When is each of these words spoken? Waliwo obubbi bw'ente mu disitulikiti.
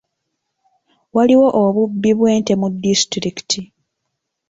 Waliwo 1.15 1.47
obubbi 1.63 2.11
bw'ente 2.17 2.53
mu 2.61 2.67
disitulikiti. 2.83 3.61